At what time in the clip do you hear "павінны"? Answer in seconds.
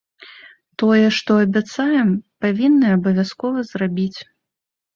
2.47-2.87